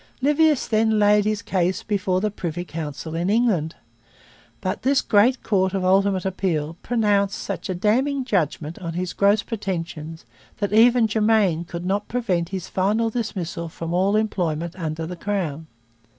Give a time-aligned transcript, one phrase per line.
[0.19, 3.75] Livius then laid his case before the Privy Council in England.
[4.59, 9.43] But this great court of ultimate appeal pronounced such a damning judgment on his gross
[9.43, 10.25] pretensions
[10.57, 15.67] that even Germain could not prevent his final dismissal from all employment under the Crown.